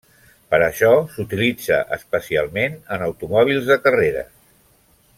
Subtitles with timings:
[0.53, 4.35] Per això s'utilitza especialment en automòbils de carreres.